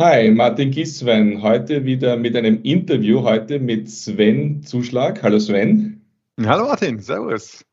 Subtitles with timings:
[0.00, 1.40] Hi, Martin Giswein.
[1.40, 5.22] Heute wieder mit einem Interview, heute mit Sven Zuschlag.
[5.22, 6.02] Hallo Sven.
[6.44, 7.64] Hallo Martin, Servus.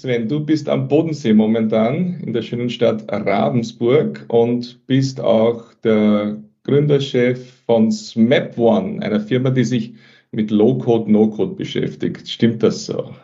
[0.00, 6.42] Sven, du bist am Bodensee momentan in der schönen Stadt Ravensburg und bist auch der
[6.64, 9.94] Gründerchef von SMAP One, einer Firma, die sich
[10.32, 12.28] mit Low-Code, No-Code beschäftigt.
[12.28, 13.14] Stimmt das so?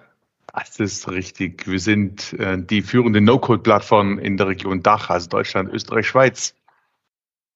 [0.55, 1.67] Das ist richtig.
[1.67, 6.55] Wir sind äh, die führende No-Code-Plattform in der Region Dach, also Deutschland, Österreich, Schweiz.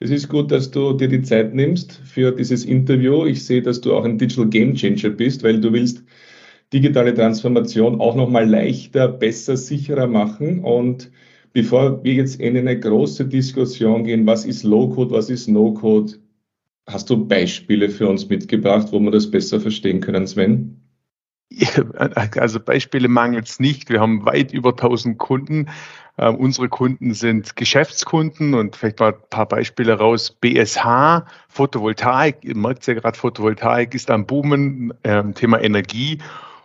[0.03, 3.25] Es ist gut, dass du dir die Zeit nimmst für dieses Interview.
[3.25, 6.03] Ich sehe, dass du auch ein Digital Game Changer bist, weil du willst
[6.73, 10.59] digitale Transformation auch nochmal leichter, besser, sicherer machen.
[10.59, 11.13] Und
[11.53, 16.15] bevor wir jetzt in eine große Diskussion gehen, was ist Low-Code, was ist No-Code,
[16.89, 20.81] hast du Beispiele für uns mitgebracht, wo wir das besser verstehen können, Sven?
[22.37, 23.89] Also Beispiele mangelt es nicht.
[23.89, 25.69] Wir haben weit über 1000 Kunden.
[26.19, 30.31] Uh, unsere Kunden sind Geschäftskunden und vielleicht mal ein paar Beispiele raus.
[30.31, 36.19] BSH, Photovoltaik, ihr merkt ja gerade, Photovoltaik ist am Boomen, äh, Thema Energie.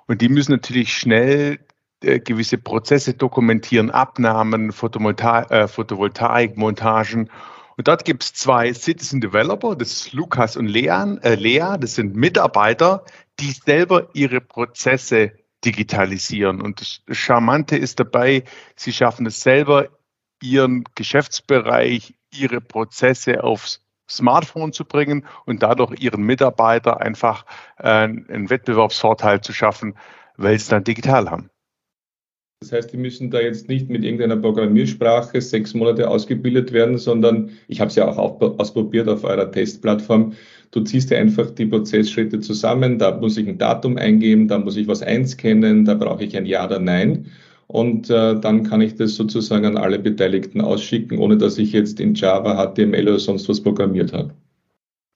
[0.08, 1.59] Und die müssen natürlich schnell
[2.03, 7.30] äh, gewisse Prozesse dokumentieren, Abnahmen, Photovoltaik, äh, Photovoltaik Montagen.
[7.78, 11.95] Und dort gibt es zwei Citizen Developer, das ist Lukas und Leon, äh, Lea, das
[11.95, 13.06] sind Mitarbeiter,
[13.40, 15.31] die selber ihre Prozesse
[15.66, 16.61] digitalisieren.
[16.61, 18.44] Und das Charmante ist dabei,
[18.75, 19.89] sie schaffen es selber,
[20.41, 27.45] ihren Geschäftsbereich, ihre Prozesse aufs Smartphone zu bringen und dadurch ihren Mitarbeiter einfach
[27.78, 29.97] äh, einen Wettbewerbsvorteil zu schaffen,
[30.38, 31.50] weil sie es dann digital haben.
[32.59, 37.52] Das heißt, die müssen da jetzt nicht mit irgendeiner Programmiersprache sechs Monate ausgebildet werden, sondern
[37.67, 40.33] ich habe es ja auch ausprobiert auf eurer Testplattform.
[40.72, 44.75] Du ziehst dir einfach die Prozessschritte zusammen, da muss ich ein Datum eingeben, da muss
[44.75, 47.28] ich was einscannen, da brauche ich ein Ja oder Nein.
[47.67, 52.00] Und äh, dann kann ich das sozusagen an alle Beteiligten ausschicken, ohne dass ich jetzt
[52.00, 54.33] in Java, HTML oder sonst was programmiert habe.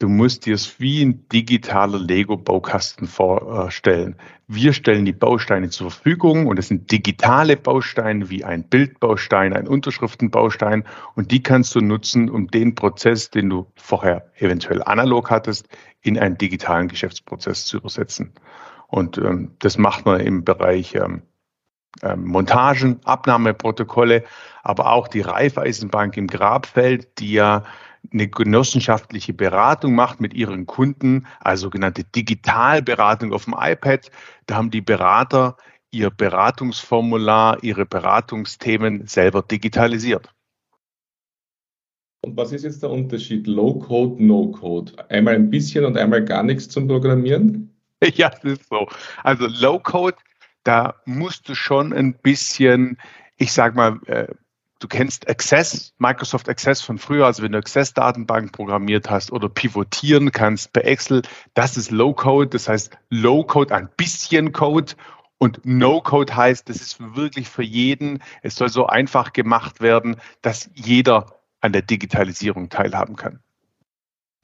[0.01, 4.15] Du musst dir es wie ein digitaler Lego-Baukasten vorstellen.
[4.47, 9.67] Wir stellen die Bausteine zur Verfügung und es sind digitale Bausteine wie ein Bildbaustein, ein
[9.67, 15.67] Unterschriftenbaustein und die kannst du nutzen, um den Prozess, den du vorher eventuell analog hattest,
[16.01, 18.33] in einen digitalen Geschäftsprozess zu übersetzen.
[18.87, 21.21] Und ähm, das macht man im Bereich ähm,
[22.01, 24.23] ähm, Montagen, Abnahmeprotokolle,
[24.63, 27.65] aber auch die Raiffeisenbank im Grabfeld, die ja
[28.13, 34.11] eine genossenschaftliche Beratung macht mit ihren Kunden, also sogenannte Digitalberatung auf dem iPad.
[34.47, 35.57] Da haben die Berater
[35.91, 40.33] ihr Beratungsformular, ihre Beratungsthemen selber digitalisiert.
[42.23, 45.09] Und was ist jetzt der Unterschied Low-Code, No-Code?
[45.09, 47.67] Einmal ein bisschen und einmal gar nichts zum Programmieren?
[48.15, 48.87] Ja, das ist so.
[49.23, 50.17] Also Low-Code,
[50.63, 52.97] da musst du schon ein bisschen,
[53.37, 54.25] ich sag mal, äh,
[54.81, 60.31] du kennst Access, Microsoft Access von früher, also wenn du Access-Datenbank programmiert hast oder pivotieren
[60.31, 61.21] kannst per Excel,
[61.53, 64.91] das ist Low-Code, das heißt Low-Code, ein bisschen Code
[65.37, 70.71] und No-Code heißt, das ist wirklich für jeden, es soll so einfach gemacht werden, dass
[70.73, 71.27] jeder
[71.61, 73.39] an der Digitalisierung teilhaben kann.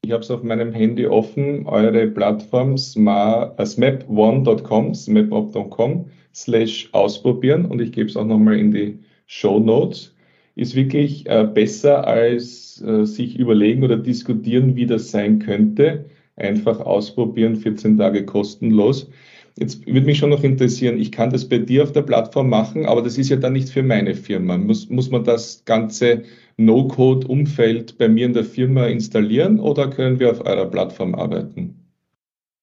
[0.04, 7.92] Ich habe es auf meinem Handy offen, eure Plattform smap1.com, smap.com slash ausprobieren und ich
[7.92, 10.14] gebe es auch nochmal in die Show Notes
[10.58, 16.06] ist wirklich äh, besser als äh, sich überlegen oder diskutieren, wie das sein könnte.
[16.36, 19.10] Einfach ausprobieren, 14 Tage kostenlos.
[19.58, 22.86] Jetzt würde mich schon noch interessieren, ich kann das bei dir auf der Plattform machen,
[22.86, 24.58] aber das ist ja dann nicht für meine Firma.
[24.58, 26.24] Muss, muss man das ganze
[26.58, 31.88] No-Code-Umfeld bei mir in der Firma installieren oder können wir auf eurer Plattform arbeiten?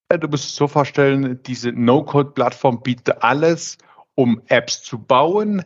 [0.09, 3.79] Du musst es so vorstellen, diese No-Code-Plattform bietet alles,
[4.15, 5.63] um Apps zu bauen,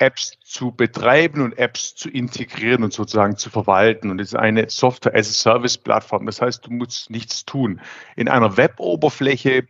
[0.00, 4.10] Apps zu betreiben und Apps zu integrieren und sozusagen zu verwalten.
[4.10, 6.26] Und es ist eine Software-as-a-Service-Plattform.
[6.26, 7.80] Das heißt, du musst nichts tun.
[8.16, 9.66] In einer Web-Oberfläche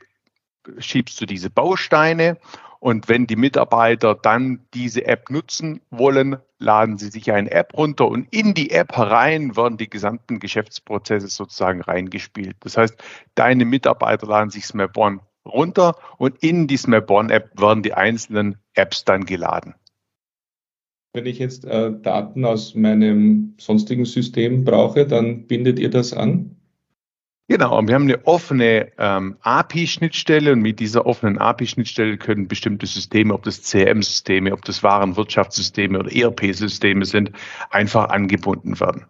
[0.78, 2.38] schiebst du diese Bausteine
[2.80, 8.08] und wenn die Mitarbeiter dann diese App nutzen wollen, laden sie sich eine App runter
[8.08, 12.56] und in die App herein werden die gesamten Geschäftsprozesse sozusagen reingespielt.
[12.60, 12.96] Das heißt,
[13.34, 14.96] deine Mitarbeiter laden sich Smap
[15.44, 19.74] runter und in die Smap One App werden die einzelnen Apps dann geladen.
[21.12, 26.56] Wenn ich jetzt äh, Daten aus meinem sonstigen System brauche, dann bindet ihr das an?
[27.48, 32.86] Genau, und wir haben eine offene ähm, API-Schnittstelle und mit dieser offenen API-Schnittstelle können bestimmte
[32.86, 37.32] Systeme, ob das CRM-Systeme, ob das Warenwirtschaftssysteme oder ERP-Systeme sind,
[37.70, 39.06] einfach angebunden werden.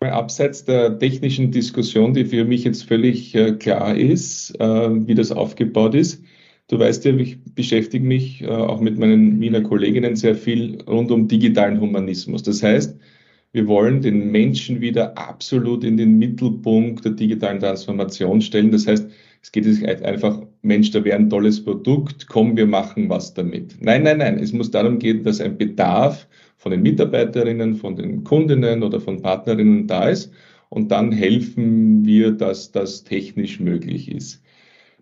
[0.00, 5.30] Abseits der technischen Diskussion, die für mich jetzt völlig äh, klar ist, äh, wie das
[5.30, 6.24] aufgebaut ist,
[6.68, 11.10] Du weißt ja, ich beschäftige mich äh, auch mit meinen Wiener Kolleginnen sehr viel rund
[11.10, 12.42] um digitalen Humanismus.
[12.42, 12.98] Das heißt,
[13.52, 18.70] Wir wollen den Menschen wieder absolut in den Mittelpunkt der digitalen Transformation stellen.
[18.72, 19.10] Das heißt,
[19.42, 23.76] es geht sich einfach, Mensch, da wäre ein tolles Produkt, komm, wir machen was damit.
[23.80, 24.38] Nein, nein, nein.
[24.38, 26.28] Es muss darum gehen, dass ein Bedarf
[26.58, 30.32] von den Mitarbeiterinnen, von den Kundinnen oder von Partnerinnen da ist.
[30.68, 34.42] Und dann helfen wir, dass das technisch möglich ist.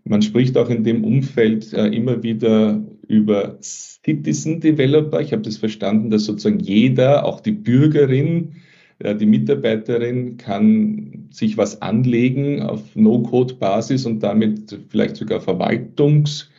[0.09, 5.21] Man spricht auch in dem Umfeld äh, immer wieder über Citizen Developer.
[5.21, 8.55] Ich habe das verstanden, dass sozusagen jeder, auch die Bürgerin,
[9.01, 16.51] äh, die Mitarbeiterin kann sich was anlegen auf No-Code-Basis und damit vielleicht sogar Verwaltungs,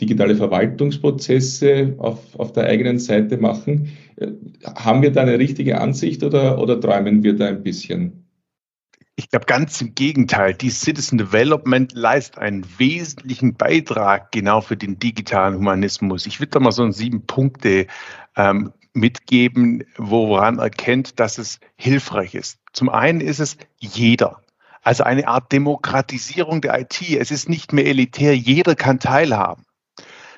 [0.00, 3.88] digitale Verwaltungsprozesse auf, auf der eigenen Seite machen.
[4.16, 4.28] Äh,
[4.64, 8.27] haben wir da eine richtige Ansicht oder, oder träumen wir da ein bisschen?
[9.18, 10.54] Ich glaube ganz im Gegenteil.
[10.54, 16.24] Die Citizen Development leistet einen wesentlichen Beitrag genau für den digitalen Humanismus.
[16.24, 17.88] Ich würde da mal so ein sieben Punkte
[18.36, 22.60] ähm, mitgeben, woran erkennt, dass es hilfreich ist.
[22.72, 24.40] Zum einen ist es jeder.
[24.82, 27.02] Also eine Art Demokratisierung der IT.
[27.10, 29.64] Es ist nicht mehr elitär, jeder kann teilhaben.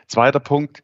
[0.06, 0.82] Zweiter Punkt,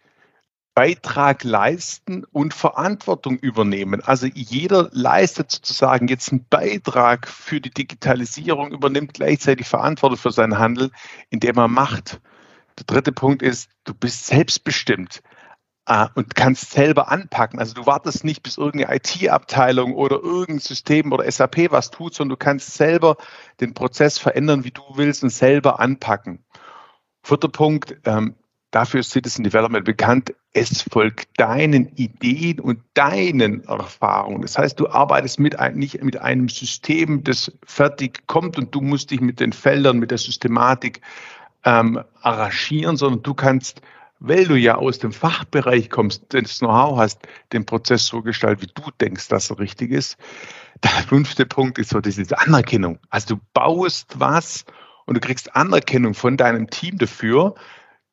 [0.77, 4.03] Beitrag leisten und Verantwortung übernehmen.
[4.03, 10.59] Also jeder leistet sozusagen jetzt einen Beitrag für die Digitalisierung, übernimmt gleichzeitig Verantwortung für seinen
[10.59, 10.91] Handel,
[11.31, 12.21] indem er macht.
[12.79, 15.23] Der dritte Punkt ist, du bist selbstbestimmt
[15.87, 17.59] äh, und kannst selber anpacken.
[17.59, 22.39] Also du wartest nicht, bis irgendeine IT-Abteilung oder irgendein System oder SAP was tut, sondern
[22.39, 23.17] du kannst selber
[23.63, 26.45] den Prozess verändern, wie du willst und selber anpacken.
[27.23, 28.37] Vierter Punkt, ähm,
[28.77, 30.35] dafür ist Citizen Development bekannt.
[30.53, 34.43] Es folgt deinen Ideen und deinen Erfahrungen.
[34.43, 38.83] Das heißt, du arbeitest mit ein, nicht mit einem System, das fertig kommt und du
[38.83, 41.01] musst dich mit den Feldern, mit der Systematik
[41.65, 43.81] ähm, arrangieren, sondern du kannst,
[44.19, 47.21] weil du ja aus dem Fachbereich kommst, das Know-how hast,
[47.55, 50.19] den Prozess so gestalten, wie du denkst, dass er richtig ist.
[50.85, 52.99] Der fünfte Punkt ist so, das ist Anerkennung.
[53.09, 54.67] Also du baust was
[55.07, 57.55] und du kriegst Anerkennung von deinem Team dafür,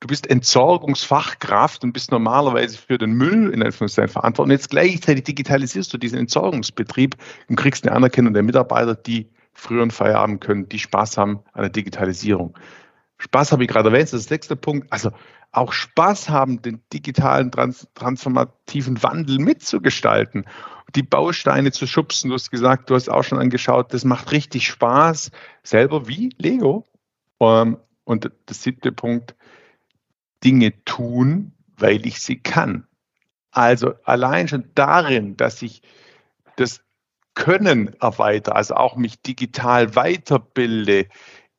[0.04, 4.56] du bist Entsorgungsfachkraft und bist normalerweise für den Müll in Anführungszeichen verantwortlich.
[4.56, 7.16] Und jetzt gleichzeitig digitalisierst du diesen Entsorgungsbetrieb
[7.48, 11.70] und kriegst eine Anerkennung der Mitarbeiter, die früheren Feierabend können, die Spaß haben an der
[11.70, 12.58] Digitalisierung.
[13.18, 14.92] Spaß habe ich gerade erwähnt, das ist der sechste Punkt.
[14.92, 15.12] Also
[15.54, 20.44] auch Spaß haben, den digitalen trans transformativen Wandel mitzugestalten,
[20.96, 22.28] die Bausteine zu schubsen.
[22.28, 25.32] Du hast gesagt, du hast auch schon angeschaut, das macht richtig Spaß.
[25.64, 26.84] Selber wie Lego.
[27.40, 29.34] Ähm, und der siebte Punkt,
[30.44, 32.88] Dinge tun, weil ich sie kann.
[33.52, 35.82] Also allein schon darin, dass ich
[36.56, 36.84] das
[37.36, 41.08] Können erweitere, also auch mich digital weiterbilde,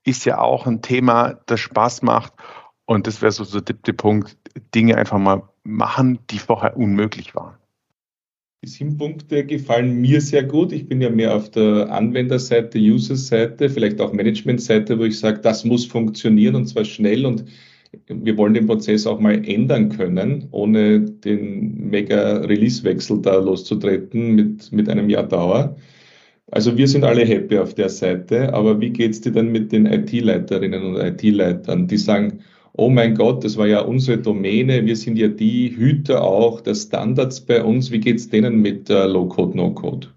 [0.04, 2.32] ist ja auch ein Thema, das Spaß macht.
[2.84, 4.36] Und das wäre so der siebte Punkt,
[4.75, 7.56] Dinge einfach mal machen, die vorher unmöglich waren.
[8.64, 10.72] Die sieben Punkte gefallen mir sehr gut.
[10.72, 15.64] Ich bin ja mehr auf der Anwenderseite, User-Seite, vielleicht auch Management-Seite, wo ich sage, das
[15.64, 17.44] muss funktionieren und zwar schnell und
[18.08, 24.88] wir wollen den Prozess auch mal ändern können, ohne den Mega-Release-Wechsel da loszutreten mit, mit
[24.88, 25.76] einem Jahr Dauer.
[26.50, 29.73] Also wir sind alle happy auf der Seite, aber wie geht es dir denn mit
[29.73, 32.41] den IT-Leiterinnen und IT-Leitern, die sagen,
[32.76, 36.75] oh mein Gott, das war ja unsere Domäne, wir sind ja die Hüter auch der
[36.75, 40.08] Standards bei uns, wie geht es denen mit äh, Low-Code, No-Code?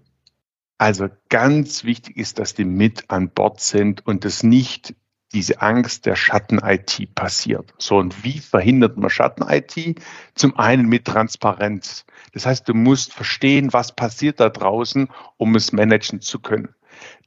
[0.78, 4.94] Also ganz wichtig ist, dass die mit an Bord sind und das nicht
[5.32, 7.74] diese Angst der Schatten-IT passiert.
[7.78, 10.00] So, und wie verhindert man Schatten-IT?
[10.34, 12.06] Zum einen mit Transparenz.
[12.32, 16.74] Das heißt, du musst verstehen, was passiert da draußen, um es managen zu können.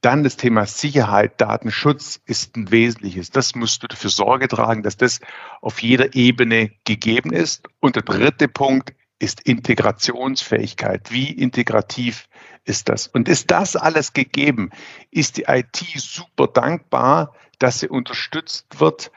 [0.02, 3.30] Dann das Thema Sicherheit, Datenschutz ist ein wesentliches.
[3.30, 5.20] Das musst du dafür Sorge tragen, dass das
[5.62, 7.68] auf jeder Ebene gegeben ist.
[7.80, 11.12] Und der dritte Punkt ist Integrationsfähigkeit.
[11.12, 12.28] Wie integrativ
[12.66, 13.08] ist das?
[13.08, 14.72] Und ist das alles gegeben?
[15.12, 19.12] Ist die IT super dankbar, dass sie unterstützt wird,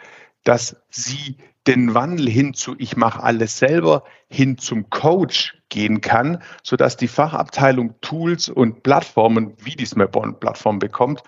[0.44, 6.42] dass sie den Wandel hin zu ich mache alles selber hin zum Coach gehen kann,
[6.62, 11.22] sodass die Fachabteilung Tools und Plattformen wie die Smapon-Plattform bekommt,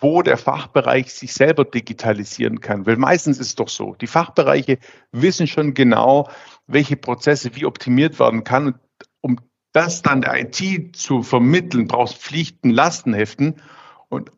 [0.00, 2.86] wo der Fachbereich sich selber digitalisieren kann.
[2.86, 4.78] Weil meistens ist es doch so, die Fachbereiche
[5.10, 6.28] wissen schon genau,
[6.66, 8.66] welche Prozesse wie optimiert werden kann.
[8.66, 8.76] Und
[9.22, 9.36] um
[9.72, 13.62] das dann der IT zu vermitteln, brauchst Pflichten, Lastenheften.
[14.10, 14.32] Und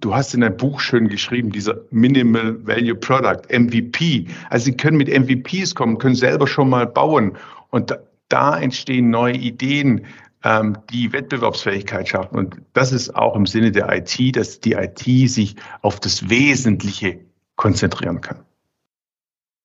[0.00, 4.26] du hast in deinem Buch schön geschrieben, dieser Minimal Value Product, MVP.
[4.50, 7.36] Also sie können mit MVPs kommen, können selber schon mal bauen.
[7.70, 7.98] Und da,
[8.28, 10.06] da entstehen neue Ideen,
[10.44, 12.36] ähm, die Wettbewerbsfähigkeit schaffen.
[12.36, 17.20] Und das ist auch im Sinne der IT, dass die IT sich auf das Wesentliche
[17.56, 18.40] konzentrieren kann.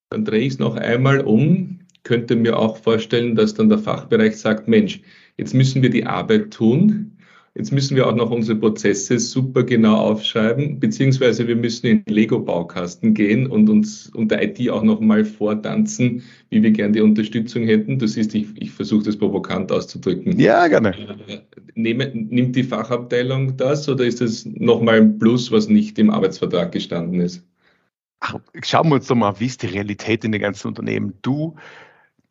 [0.10, 1.80] Dann drehe ich es noch einmal um.
[2.04, 5.02] Könnte mir auch vorstellen, dass dann der Fachbereich sagt, Mensch,
[5.36, 7.17] jetzt müssen wir die Arbeit tun
[7.58, 12.14] Jetzt müssen wir auch noch unsere Prozesse super genau aufschreiben, beziehungsweise wir müssen in den
[12.14, 16.22] Lego-Baukasten gehen und uns und der IT auch noch mal vortanzen,
[16.52, 17.98] wie wir gerne die Unterstützung hätten.
[17.98, 20.40] Du siehst, ich, ich versuche das provokant auszudrücken.
[20.40, 20.94] Ja, gerne.
[21.74, 26.72] Nehme, nimmt die Fachabteilung das oder ist das nochmal ein Plus, was nicht im Arbeitsvertrag
[26.72, 27.44] gestanden ist?
[28.20, 31.14] Ach, schauen wir uns doch mal, wie ist die Realität in den ganzen Unternehmen?
[31.24, 31.56] Du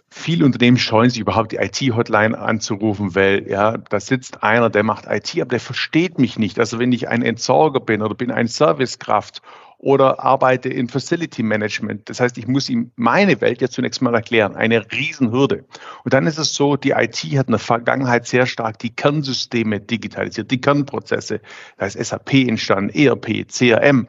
[0.09, 5.07] viele Unternehmen scheuen sich überhaupt die IT-Hotline anzurufen, weil ja, da sitzt einer, der macht
[5.09, 6.59] IT, aber der versteht mich nicht.
[6.59, 9.43] Also wenn ich ein Entsorger bin oder bin ein Servicekraft
[9.79, 12.09] oder arbeite in Facility Management.
[12.09, 14.57] Das heißt, ich muss ihm meine Welt ja zunächst mal erklären.
[14.57, 15.65] Eine Riesenhürde.
[16.05, 19.81] Und dann ist es so, die IT hat in der Vergangenheit sehr stark die Kernsysteme
[19.81, 21.41] digitalisiert, die Kernprozesse.
[21.77, 24.09] Da ist SAP entstanden, ERP, CRM.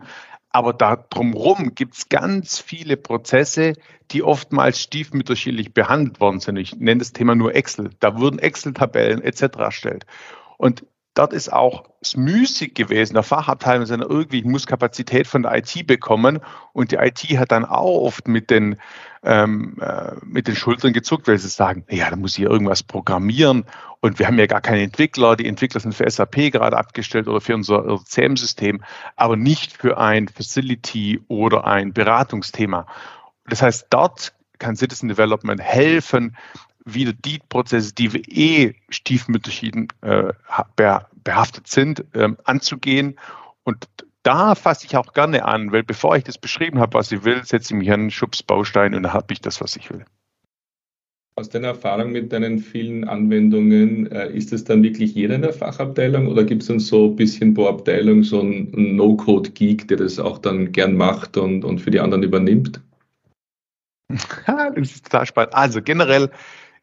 [0.49, 3.73] Aber da drumherum gibt es ganz viele Prozesse,
[4.11, 6.57] die oftmals stiefmütterlich behandelt worden sind.
[6.57, 7.91] Ich nenne das Thema nur Excel.
[7.99, 9.57] Da wurden Excel-Tabellen etc.
[9.57, 10.05] erstellt.
[10.57, 10.85] Und
[11.17, 15.55] dort ist auch es müßig gewesen, der Fachabteilung sind irgendwie, ich muss Kapazität von der
[15.57, 16.39] IT bekommen.
[16.73, 18.77] Und die IT hat dann auch oft mit den,
[19.23, 23.65] ähm, äh, mit den Schultern gezuckt, weil sie sagen, ja, da muss ich irgendwas programmieren.
[23.99, 27.41] Und wir haben ja gar keine Entwickler, die Entwickler sind für SAP gerade abgestellt oder
[27.41, 28.83] für unser CM-System,
[29.15, 32.85] aber nicht für ein Facility oder ein Beratungsthema.
[33.47, 36.35] Das heißt, dort kann Citizen Development helfen,
[36.93, 40.33] wieder die Prozesse, die wir eh stiefmütterlich äh,
[41.23, 43.19] behaftet sind, ähm, anzugehen.
[43.63, 43.87] Und
[44.23, 47.43] da fasse ich auch gerne an, weil bevor ich das beschrieben habe, was ich will,
[47.43, 50.05] setze ich mich an einen Schubsbaustein und dann habe ich das, was ich will.
[51.35, 55.53] Aus deiner Erfahrung mit deinen vielen Anwendungen, äh, ist es dann wirklich jeder in der
[55.53, 60.17] Fachabteilung oder gibt es dann so ein bisschen pro Abteilung so einen No-Code-Geek, der das
[60.17, 62.81] auch dann gern macht und, und für die anderen übernimmt?
[64.09, 65.53] das ist total spannend.
[65.53, 66.31] Also generell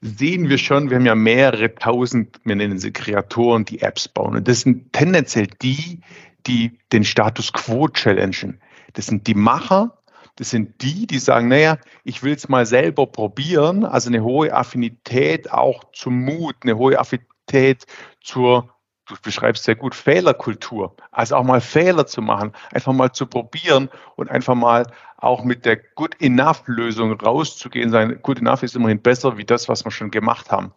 [0.05, 4.37] sehen wir schon, wir haben ja mehrere tausend, wir nennen sie Kreatoren, die Apps bauen.
[4.37, 6.01] Und das sind tendenziell die,
[6.47, 8.61] die den Status quo challengen.
[8.93, 9.97] Das sind die Macher,
[10.37, 14.53] das sind die, die sagen, naja, ich will es mal selber probieren, also eine hohe
[14.53, 17.87] Affinität auch zum Mut, eine hohe Affinität
[18.21, 18.74] zur
[19.07, 20.95] du beschreibst sehr gut Fehlerkultur.
[21.11, 25.65] Also auch mal Fehler zu machen, einfach mal zu probieren und einfach mal auch mit
[25.65, 27.91] der Good Enough Lösung rauszugehen.
[27.91, 30.73] Sein Good Enough ist immerhin besser wie das, was wir schon gemacht haben.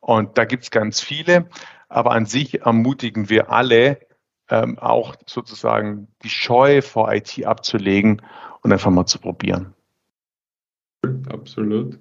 [0.00, 1.48] Und da gibt es ganz viele,
[1.88, 4.00] aber an sich ermutigen wir alle,
[4.48, 8.22] ähm, auch sozusagen die Scheu vor IT abzulegen
[8.62, 9.74] und einfach mal zu probieren.
[11.28, 11.98] Absolut.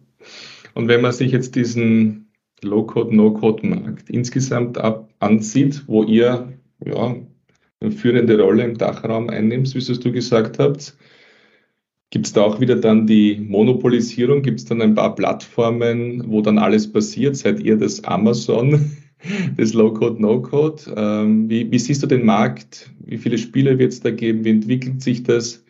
[0.73, 2.30] Und wenn man sich jetzt diesen
[2.63, 6.53] Low-Code, No-Code-Markt insgesamt ab, ansieht, wo ihr
[6.86, 7.15] ja,
[7.80, 10.96] eine führende Rolle im Dachraum einnimmt, wie es du gesagt habt.
[12.12, 14.41] Gibt es da auch wieder dann die Monopolisierung?
[14.41, 17.38] Gibt es dann ein paar Plattformen, wo dann alles passiert?
[17.38, 18.91] Seid ihr das Amazon
[19.58, 20.94] des Low-Code, No-Code?
[20.96, 22.91] Ähm, wie, wie, siehst du den Markt?
[23.00, 24.44] Wie viele Spiele wird es da geben?
[24.44, 25.63] Wie entwickelt sich das?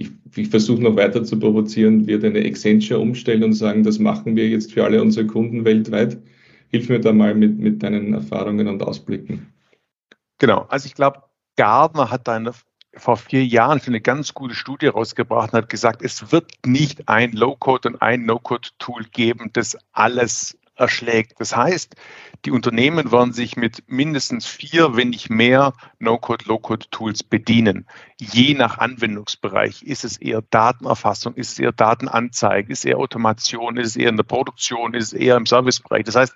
[0.00, 4.34] Ich, ich versuche noch weiter zu provozieren, wird eine Accenture umstellen und sagen, das machen
[4.34, 6.18] wir jetzt für alle unsere Kunden weltweit.
[6.68, 9.52] Hilf mir da mal mit, mit deinen Erfahrungen und Ausblicken.
[10.38, 11.24] Genau, also ich glaube,
[11.56, 12.40] Gardner hat da
[12.94, 17.08] vor vier Jahren schon eine ganz gute Studie rausgebracht und hat gesagt, es wird nicht
[17.08, 21.34] ein Low-Code und ein No-Code-Tool geben, das alles erschlägt.
[21.38, 21.94] Das heißt,
[22.44, 27.86] die Unternehmen werden sich mit mindestens vier, wenn nicht mehr, No-Code, Low-Code-Tools bedienen.
[28.18, 33.76] Je nach Anwendungsbereich ist es eher Datenerfassung, ist es eher Datenanzeige, ist es eher Automation,
[33.76, 36.04] ist es eher in der Produktion, ist es eher im Servicebereich.
[36.04, 36.34] Das heißt,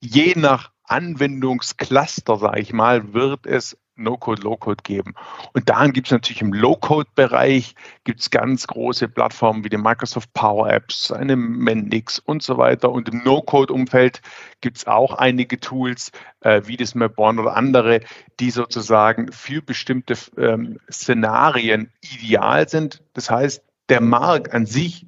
[0.00, 5.14] je nach Anwendungscluster, sage ich mal, wird es No-Code, Low-Code geben.
[5.52, 10.70] Und daran gibt es natürlich im Low-Code-Bereich gibt's ganz große Plattformen wie die Microsoft Power
[10.70, 12.90] Apps, eine Mendix und so weiter.
[12.90, 14.22] Und im No-Code-Umfeld
[14.60, 18.00] gibt es auch einige Tools äh, wie das Mapone oder andere,
[18.40, 23.02] die sozusagen für bestimmte ähm, Szenarien ideal sind.
[23.14, 25.06] Das heißt, der Markt an sich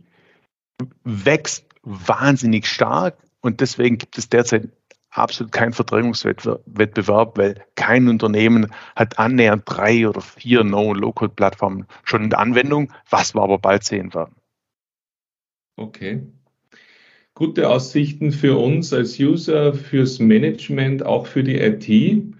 [1.05, 4.69] wächst wahnsinnig stark und deswegen gibt es derzeit
[5.15, 12.41] absolut kein Verdrängungswettbewerb, weil kein Unternehmen hat annähernd drei oder vier No-Low-Code-Plattformen schon in der
[12.41, 14.35] Anwendung, was wir aber bald sehen werden.
[15.77, 16.23] Okay.
[17.35, 22.35] Gute Aussichten für uns als User, fürs Management, auch für die IT.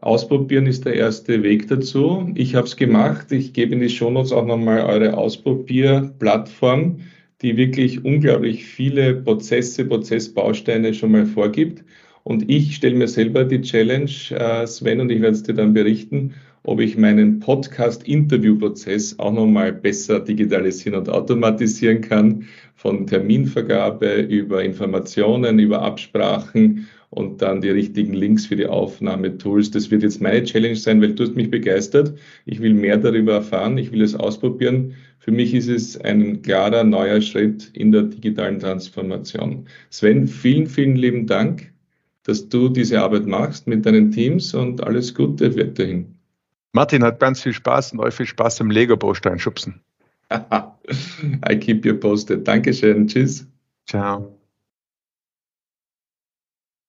[0.00, 2.28] Ausprobieren ist der erste Weg dazu.
[2.34, 3.30] Ich habe es gemacht.
[3.30, 7.02] Ich gebe in die Shownotes auch nochmal eure Ausprobierplattform,
[7.40, 11.84] die wirklich unglaublich viele Prozesse, Prozessbausteine schon mal vorgibt.
[12.24, 15.74] Und ich stelle mir selber die Challenge, äh, Sven, und ich werde es dir dann
[15.74, 24.62] berichten, ob ich meinen Podcast-Interview-Prozess auch nochmal besser digitalisieren und automatisieren kann, von Terminvergabe über
[24.62, 29.70] Informationen, über Absprachen und dann die richtigen Links für die Aufnahmetools.
[29.70, 32.14] Das wird jetzt meine Challenge sein, weil du hast mich begeistert.
[32.46, 33.76] Ich will mehr darüber erfahren.
[33.76, 34.94] Ich will es ausprobieren.
[35.18, 39.66] Für mich ist es ein klarer neuer Schritt in der digitalen Transformation.
[39.90, 41.71] Sven, vielen, vielen lieben Dank,
[42.24, 46.18] dass du diese Arbeit machst mit deinen Teams und alles Gute weiterhin.
[46.72, 49.80] Martin hat ganz viel Spaß und euch viel Spaß im Lego-Baustein schubsen.
[50.32, 52.46] I keep you posted.
[52.48, 53.06] Dankeschön.
[53.06, 53.46] Tschüss.
[53.86, 54.38] Ciao.